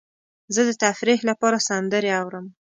زه 0.53 0.61
د 0.67 0.71
تفریح 0.83 1.19
لپاره 1.29 1.65
سندرې 1.67 2.11
اورم. 2.19 2.45